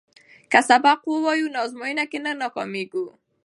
[0.51, 3.05] که سبق ووایو نو ازموینه کې نه ناکامیږو.